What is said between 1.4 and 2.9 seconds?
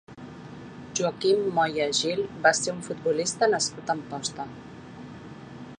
Moya Gil va ser un